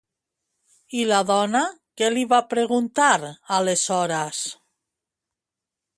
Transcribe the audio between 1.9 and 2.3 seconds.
què li